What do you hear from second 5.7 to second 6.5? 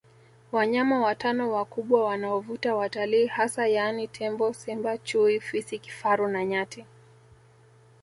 Kifaru na